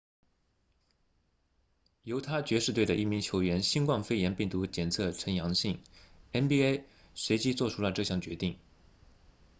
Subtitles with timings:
[2.01, 5.79] 犹他爵士队的一名球员新冠肺炎病毒检测呈阳性
[6.33, 8.57] nba 随即做出了这项决定